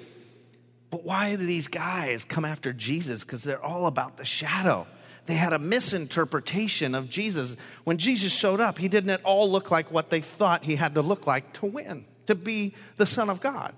[0.89, 3.23] But why do these guys come after Jesus?
[3.23, 4.86] Because they're all about the shadow
[5.25, 7.55] they had a misinterpretation of Jesus.
[7.86, 10.95] When Jesus showed up, he didn't at all look like what they thought he had
[10.95, 13.73] to look like to win, to be the Son of God,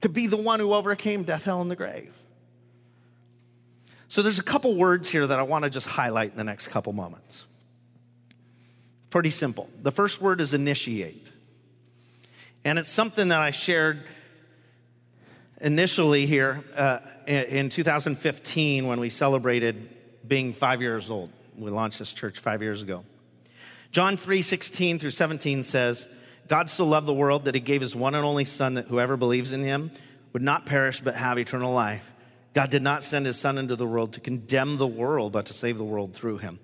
[0.00, 2.14] to be the one who overcame death, hell, and the grave.
[4.08, 6.68] So there's a couple words here that I want to just highlight in the next
[6.68, 7.44] couple moments.
[9.10, 9.68] Pretty simple.
[9.82, 11.32] The first word is initiate.
[12.64, 14.02] And it's something that I shared
[15.60, 19.95] initially here uh, in 2015 when we celebrated
[20.28, 21.30] being five years old.
[21.56, 23.04] We launched this church five years ago.
[23.92, 26.08] John 3 16 through 17 says,
[26.48, 29.16] God so loved the world that he gave his one and only Son that whoever
[29.16, 29.90] believes in him
[30.32, 32.04] would not perish but have eternal life.
[32.54, 35.52] God did not send his Son into the world to condemn the world, but to
[35.52, 36.58] save the world through him.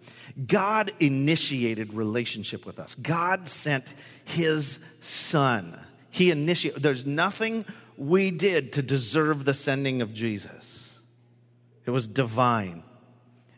[0.47, 2.95] God initiated relationship with us.
[2.95, 3.93] God sent
[4.25, 5.79] his Son.
[6.11, 7.67] He initiated, there's nothing
[7.99, 10.93] we did to deserve the sending of Jesus,
[11.85, 12.85] it was divine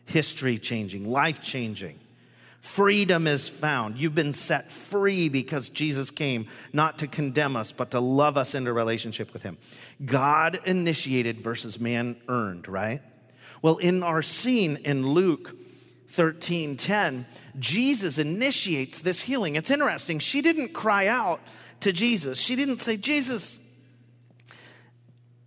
[0.05, 1.99] history changing, life changing.
[2.65, 3.99] Freedom is found.
[3.99, 8.55] You've been set free because Jesus came not to condemn us, but to love us
[8.55, 9.59] into relationship with Him.
[10.03, 13.01] God initiated versus man earned, right?
[13.61, 15.55] Well, in our scene in Luke
[16.09, 17.27] 13 10,
[17.59, 19.55] Jesus initiates this healing.
[19.55, 20.17] It's interesting.
[20.17, 21.41] She didn't cry out
[21.81, 23.59] to Jesus, she didn't say, Jesus,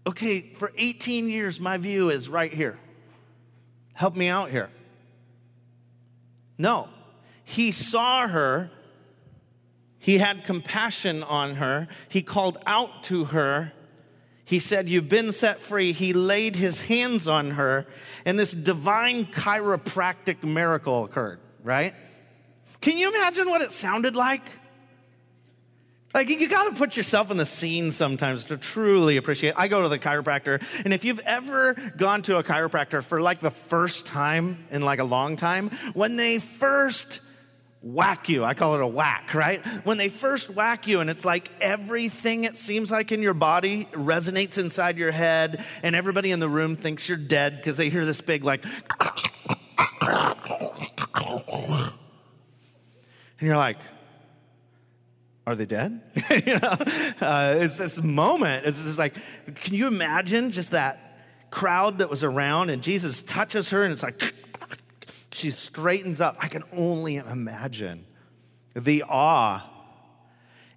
[0.07, 2.79] okay, for 18 years, my view is right here.
[3.99, 4.71] Help me out here.
[6.57, 6.89] No.
[7.43, 8.71] He saw her.
[9.99, 11.89] He had compassion on her.
[12.09, 13.73] He called out to her.
[14.45, 15.93] He said, You've been set free.
[15.93, 17.87] He laid his hands on her,
[18.25, 21.93] and this divine chiropractic miracle occurred, right?
[22.81, 24.45] Can you imagine what it sounded like?
[26.15, 29.55] Like, you got to put yourself in the scene sometimes to truly appreciate.
[29.57, 33.41] I go to the chiropractor, and if you've ever gone to a chiropractor for like
[33.41, 37.21] the first time in like a long time, when they first
[37.83, 39.65] whack you, I call it a whack, right?
[39.85, 43.87] When they first whack you, and it's like everything it seems like in your body
[43.93, 48.07] resonates inside your head, and everybody in the room thinks you're dead because they hear
[48.07, 48.65] this big, like,
[53.41, 53.77] and you're like,
[55.49, 56.01] are they dead?
[56.47, 56.77] you know,
[57.21, 58.67] uh, it's this moment.
[58.67, 59.15] It's just like,
[59.63, 61.01] can you imagine just that
[61.51, 64.35] crowd that was around and Jesus touches her and it's like,
[65.33, 66.37] she straightens up.
[66.39, 68.05] I can only imagine
[68.75, 69.67] the awe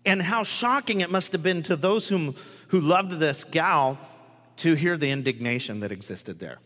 [0.05, 2.35] and how shocking it must have been to those whom,
[2.69, 3.99] who loved this gal
[4.57, 6.59] to hear the indignation that existed there.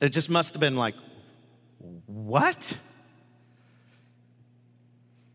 [0.00, 0.94] It just must have been like,
[2.06, 2.78] what?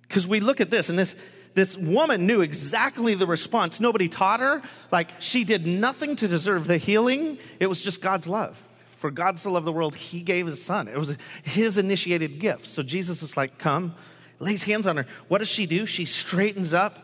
[0.01, 1.15] Because we look at this and this
[1.53, 3.79] this woman knew exactly the response.
[3.79, 4.61] Nobody taught her.
[4.91, 7.37] Like, she did nothing to deserve the healing.
[7.59, 8.61] It was just God's love.
[8.97, 10.87] For God so loved the world, he gave his son.
[10.87, 12.65] It was his initiated gift.
[12.65, 13.95] So Jesus is like, come,
[14.39, 15.05] lays hands on her.
[15.27, 15.85] What does she do?
[15.85, 16.99] She straightens up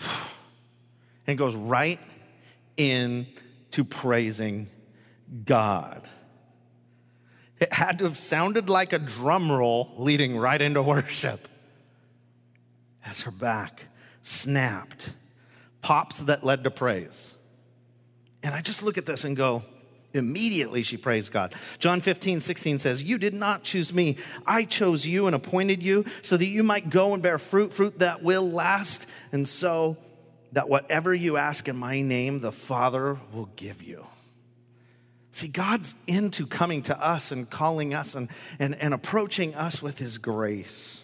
[1.26, 1.98] and goes right
[2.76, 4.68] into praising
[5.44, 6.06] God.
[7.58, 11.48] It had to have sounded like a drum roll leading right into worship
[13.06, 13.86] as her back
[14.22, 15.10] snapped,
[15.80, 17.34] pops that led to praise.
[18.42, 19.62] And I just look at this and go,
[20.16, 21.54] Immediately she praised God.
[21.78, 24.16] John 15, 16 says, You did not choose me.
[24.46, 27.98] I chose you and appointed you so that you might go and bear fruit, fruit
[27.98, 29.98] that will last, and so
[30.52, 34.06] that whatever you ask in my name, the Father will give you.
[35.32, 39.98] See, God's into coming to us and calling us and, and, and approaching us with
[39.98, 41.00] his grace.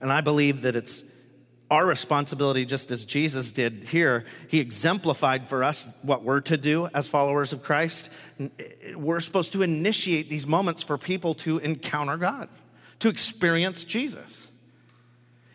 [0.00, 1.04] And I believe that it's
[1.70, 4.24] our responsibility, just as Jesus did here.
[4.48, 8.08] He exemplified for us what we're to do as followers of Christ.
[8.94, 12.48] We're supposed to initiate these moments for people to encounter God,
[13.00, 14.46] to experience Jesus.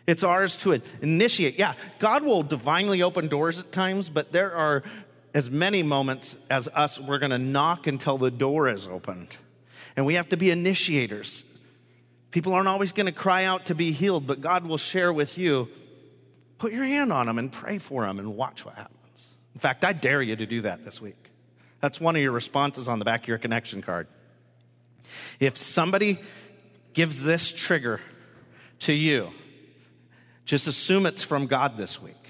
[0.06, 1.58] It's ours to initiate.
[1.58, 4.84] Yeah, God will divinely open doors at times, but there are
[5.32, 9.28] as many moments as us, we're going to knock until the door is opened.
[9.96, 11.44] And we have to be initiators.
[12.34, 15.38] People aren't always going to cry out to be healed, but God will share with
[15.38, 15.68] you.
[16.58, 19.28] Put your hand on them and pray for them and watch what happens.
[19.54, 21.30] In fact, I dare you to do that this week.
[21.80, 24.08] That's one of your responses on the back of your connection card.
[25.38, 26.18] If somebody
[26.92, 28.00] gives this trigger
[28.80, 29.30] to you,
[30.44, 32.26] just assume it's from God this week.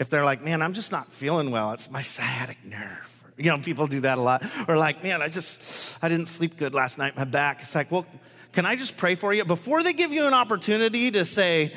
[0.00, 3.24] If they're like, man, I'm just not feeling well, it's my sciatic nerve.
[3.36, 4.42] You know, people do that a lot.
[4.66, 7.62] Or like, man, I just, I didn't sleep good last night, my back.
[7.62, 8.04] It's like, well,
[8.52, 9.44] can I just pray for you?
[9.44, 11.72] Before they give you an opportunity to say,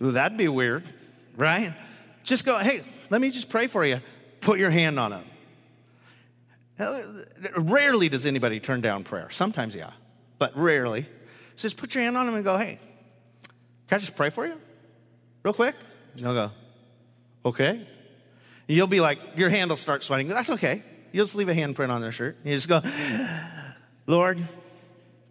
[0.00, 0.84] that'd be weird,
[1.36, 1.74] right?
[2.22, 4.00] Just go, hey, let me just pray for you.
[4.40, 5.24] Put your hand on them.
[6.78, 7.02] Uh,
[7.56, 9.30] rarely does anybody turn down prayer.
[9.30, 9.90] Sometimes, yeah,
[10.38, 11.06] but rarely.
[11.56, 12.78] So just put your hand on them and go, hey,
[13.88, 14.60] can I just pray for you?
[15.42, 15.76] Real quick?
[16.16, 16.50] And they'll go,
[17.44, 17.86] okay.
[18.66, 20.28] You'll be like, your hand will start sweating.
[20.28, 20.82] That's okay.
[21.12, 22.38] You'll just leave a handprint on their shirt.
[22.44, 22.82] You just go,
[24.06, 24.40] Lord,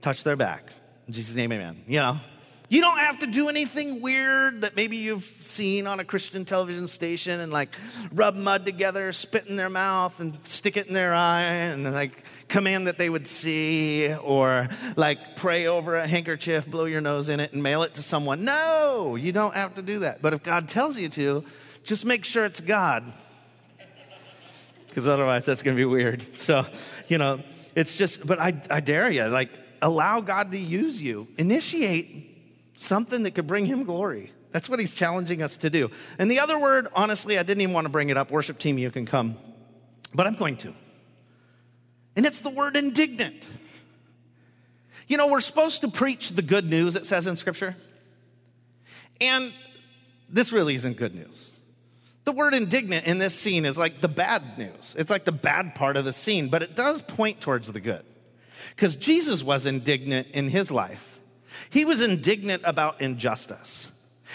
[0.03, 0.69] touch their back.
[1.07, 1.81] In Jesus' name, amen.
[1.87, 2.19] You know,
[2.67, 6.87] you don't have to do anything weird that maybe you've seen on a Christian television
[6.87, 7.75] station and like
[8.11, 12.25] rub mud together, spit in their mouth, and stick it in their eye, and like
[12.49, 17.39] command that they would see, or like pray over a handkerchief, blow your nose in
[17.39, 18.43] it, and mail it to someone.
[18.43, 20.21] No, you don't have to do that.
[20.21, 21.45] But if God tells you to,
[21.85, 23.03] just make sure it's God.
[24.87, 26.23] Because otherwise, that's going to be weird.
[26.37, 26.65] So,
[27.07, 27.39] you know,
[27.73, 29.49] it's just, but I, I dare you, like,
[29.83, 31.27] allow God to use you.
[31.37, 32.31] Initiate
[32.77, 34.31] something that could bring him glory.
[34.51, 35.91] That's what he's challenging us to do.
[36.17, 38.31] And the other word, honestly, I didn't even want to bring it up.
[38.31, 39.37] Worship team, you can come.
[40.13, 40.73] But I'm going to.
[42.15, 43.47] And it's the word indignant.
[45.07, 47.75] You know, we're supposed to preach the good news, it says in Scripture.
[49.19, 49.51] And
[50.29, 51.51] this really isn't good news.
[52.23, 54.95] The word indignant in this scene is like the bad news.
[54.97, 58.05] It's like the bad part of the scene, but it does point towards the good.
[58.75, 61.19] Because Jesus was indignant in his life.
[61.69, 63.89] He was indignant about injustice.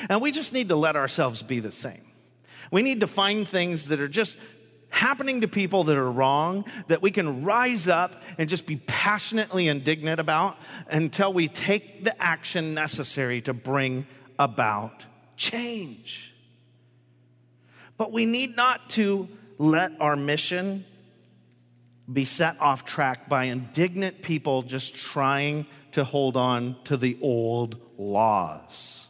[0.09, 2.03] And we just need to let ourselves be the same.
[2.71, 4.37] We need to find things that are just
[4.91, 9.69] happening to people that are wrong that we can rise up and just be passionately
[9.69, 10.57] indignant about
[10.91, 14.07] until we take the action necessary to bring
[14.39, 15.05] about
[15.37, 16.33] change.
[17.97, 20.85] But we need not to let our mission
[22.11, 27.77] be set off track by indignant people just trying to hold on to the old
[27.99, 29.07] laws.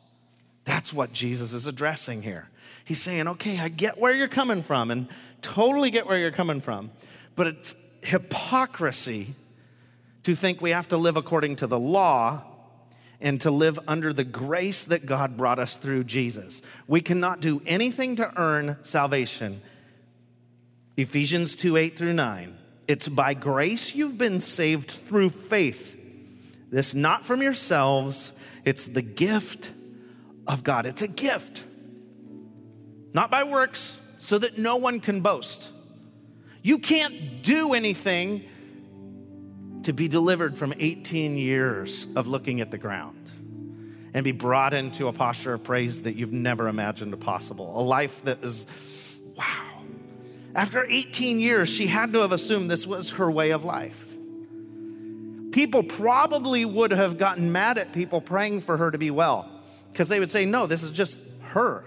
[0.64, 2.48] That's what Jesus is addressing here.
[2.84, 5.08] He's saying, okay, I get where you're coming from and
[5.42, 6.90] totally get where you're coming from,
[7.36, 9.34] but it's hypocrisy
[10.24, 12.44] to think we have to live according to the law
[13.20, 16.62] and to live under the grace that God brought us through Jesus.
[16.86, 19.60] We cannot do anything to earn salvation.
[20.96, 22.57] Ephesians 2 8 through 9.
[22.88, 25.94] It's by grace you've been saved through faith.
[26.70, 28.32] This not from yourselves,
[28.64, 29.70] it's the gift
[30.46, 30.86] of God.
[30.86, 31.62] It's a gift,
[33.12, 35.70] not by works, so that no one can boast.
[36.62, 38.44] You can't do anything
[39.82, 43.30] to be delivered from 18 years of looking at the ground
[44.14, 47.78] and be brought into a posture of praise that you've never imagined possible.
[47.78, 48.66] A life that is,
[49.36, 49.77] wow.
[50.58, 54.08] After 18 years, she had to have assumed this was her way of life.
[55.52, 59.48] People probably would have gotten mad at people praying for her to be well
[59.92, 61.84] because they would say, No, this is just her.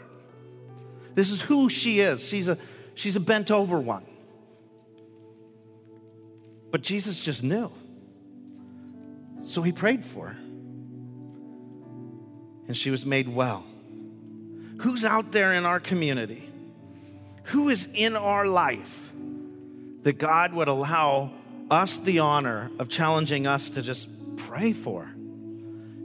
[1.16, 2.26] This is who she is.
[2.26, 2.58] She's a,
[2.96, 4.06] she's a bent over one.
[6.72, 7.70] But Jesus just knew.
[9.44, 10.38] So he prayed for her.
[12.70, 13.66] And she was made well.
[14.80, 16.48] Who's out there in our community?
[17.46, 19.12] Who is in our life
[20.04, 21.32] that God would allow
[21.70, 25.10] us the honor of challenging us to just pray for?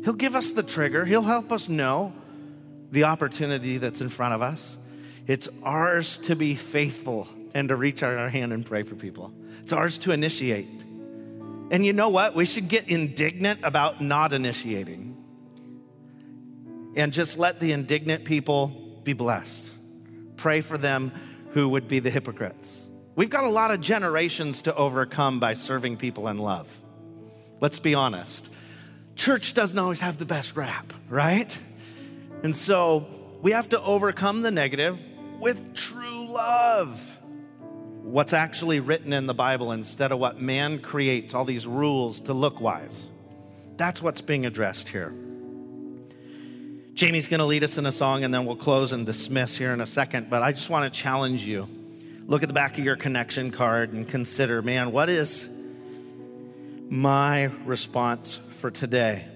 [0.04, 2.12] He'll give us the trigger, He'll help us know
[2.90, 4.76] the opportunity that's in front of us.
[5.26, 9.32] It's ours to be faithful and to reach out our hand and pray for people.
[9.62, 10.68] It's ours to initiate.
[11.70, 12.36] And you know what?
[12.36, 15.16] We should get indignant about not initiating
[16.94, 19.70] and just let the indignant people be blessed.
[20.36, 21.12] Pray for them
[21.50, 22.88] who would be the hypocrites.
[23.14, 26.68] We've got a lot of generations to overcome by serving people in love.
[27.60, 28.50] Let's be honest.
[29.14, 31.56] Church doesn't always have the best rap, right?
[32.42, 33.06] And so
[33.40, 34.98] we have to overcome the negative
[35.40, 37.00] with true love
[38.02, 42.32] what's actually written in the Bible instead of what man creates, all these rules to
[42.32, 43.08] look wise.
[43.76, 45.12] That's what's being addressed here.
[46.96, 49.74] Jamie's going to lead us in a song and then we'll close and dismiss here
[49.74, 50.30] in a second.
[50.30, 51.68] But I just want to challenge you.
[52.24, 55.46] Look at the back of your connection card and consider man, what is
[56.88, 59.26] my response for today?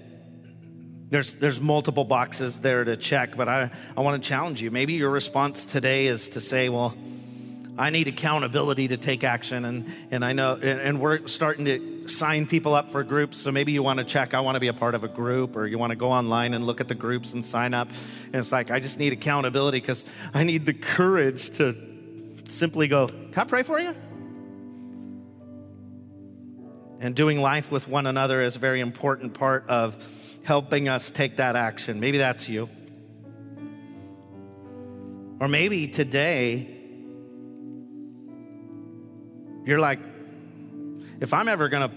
[1.11, 4.71] There's, there's multiple boxes there to check, but I, I want to challenge you.
[4.71, 6.95] Maybe your response today is to say, well,
[7.77, 9.65] I need accountability to take action.
[9.65, 13.37] And, and I know, and, and we're starting to sign people up for groups.
[13.37, 15.55] So maybe you want to check, I want to be a part of a group,
[15.55, 17.89] or you want to go online and look at the groups and sign up.
[18.25, 21.75] And it's like, I just need accountability because I need the courage to
[22.47, 23.95] simply go, Can I pray for you?
[26.99, 29.97] And doing life with one another is a very important part of
[30.43, 31.99] helping us take that action.
[31.99, 32.69] Maybe that's you.
[35.39, 36.77] Or maybe today,
[39.65, 39.99] you're like,
[41.19, 41.95] if I'm ever going to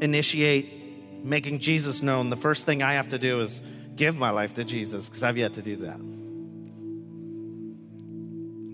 [0.00, 3.60] initiate making Jesus known, the first thing I have to do is
[3.96, 5.98] give my life to Jesus because I've yet to do that.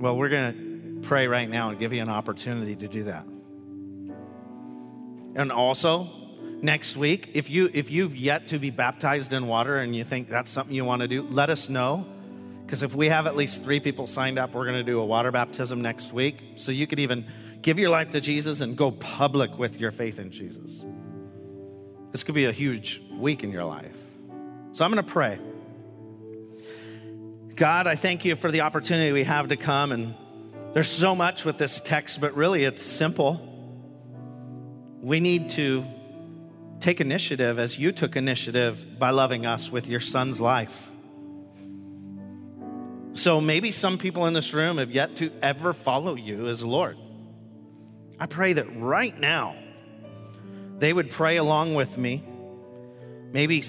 [0.03, 3.27] Well, we're going to pray right now and give you an opportunity to do that.
[5.35, 6.11] And also,
[6.61, 10.29] next week, if you if you've yet to be baptized in water and you think
[10.29, 12.05] that's something you want to do, let us know.
[12.67, 15.05] Because if we have at least three people signed up, we're going to do a
[15.05, 16.43] water baptism next week.
[16.55, 17.27] So you could even
[17.61, 20.85] give your life to Jesus and go public with your faith in Jesus.
[22.13, 23.97] This could be a huge week in your life.
[24.73, 25.39] So I'm going to pray.
[27.57, 29.93] God, I thank you for the opportunity we have to come.
[29.93, 30.15] And
[30.73, 33.49] there's so much with this text, but really it's simple.
[35.01, 35.85] We need to
[36.81, 40.91] take initiative as you took initiative by loving us with your son's life.
[43.15, 46.97] So maybe some people in this room have yet to ever follow you as Lord.
[48.19, 49.57] I pray that right now
[50.83, 52.25] they would pray along with me,
[53.31, 53.63] maybe,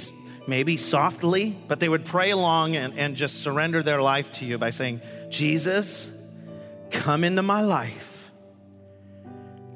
[0.47, 4.57] maybe softly, but they would pray along and, and just surrender their life to you
[4.57, 4.99] by saying,
[5.29, 6.09] Jesus,
[6.89, 8.31] come into my life.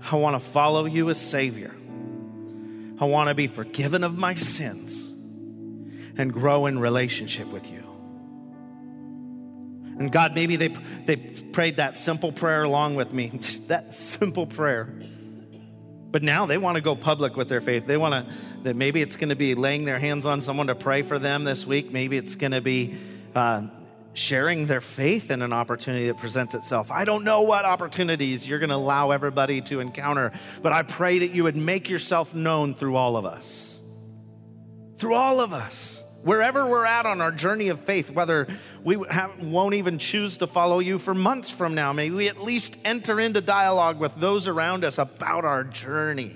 [0.02, 1.76] I want to follow you as Savior.
[3.00, 5.06] I want to be forgiven of my sins
[6.18, 7.84] and grow in relationship with you.
[10.00, 10.76] And God, maybe they,
[11.06, 14.92] they prayed that simple prayer along with me, that simple prayer.
[16.18, 17.86] But now they want to go public with their faith.
[17.86, 20.74] They want to, that maybe it's going to be laying their hands on someone to
[20.74, 21.92] pray for them this week.
[21.92, 22.98] Maybe it's going to be
[23.36, 23.68] uh,
[24.14, 26.90] sharing their faith in an opportunity that presents itself.
[26.90, 30.32] I don't know what opportunities you're going to allow everybody to encounter,
[30.64, 33.78] but I pray that you would make yourself known through all of us.
[34.98, 38.50] Through all of us Wherever we're at on our journey of faith, whether
[38.84, 42.44] we have, won't even choose to follow you for months from now, may we at
[42.44, 46.36] least enter into dialogue with those around us about our journey.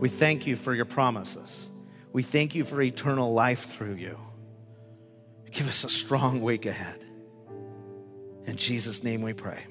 [0.00, 1.68] We thank you for your promises.
[2.12, 4.18] We thank you for eternal life through you.
[5.52, 6.98] Give us a strong week ahead.
[8.46, 9.62] In Jesus' name we pray.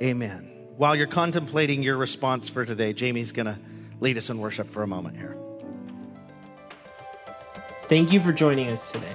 [0.00, 0.68] Amen.
[0.76, 3.58] While you're contemplating your response for today, Jamie's going to
[3.98, 5.39] lead us in worship for a moment here.
[7.90, 9.12] Thank you for joining us today.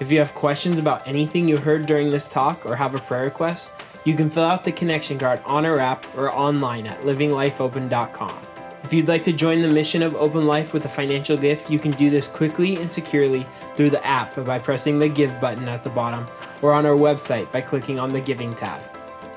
[0.00, 3.22] If you have questions about anything you heard during this talk or have a prayer
[3.22, 3.70] request,
[4.04, 8.36] you can fill out the connection card on our app or online at livinglifeopen.com.
[8.82, 11.78] If you'd like to join the mission of Open Life with a financial gift, you
[11.78, 13.46] can do this quickly and securely
[13.76, 16.26] through the app by pressing the Give button at the bottom
[16.62, 18.82] or on our website by clicking on the Giving tab.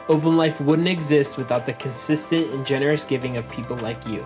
[0.07, 4.25] Open Life wouldn't exist without the consistent and generous giving of people like you.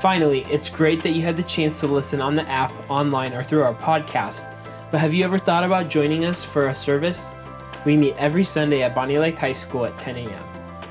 [0.00, 3.42] Finally, it's great that you had the chance to listen on the app, online, or
[3.42, 4.46] through our podcast.
[4.92, 7.32] But have you ever thought about joining us for a service?
[7.84, 10.44] We meet every Sunday at Bonney Lake High School at 10 a.m.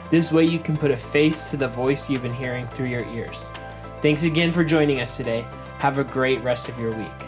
[0.10, 3.05] This way, you can put a face to the voice you've been hearing through your
[3.10, 3.47] ears.
[4.01, 5.45] Thanks again for joining us today.
[5.80, 7.27] Have a great rest of your week.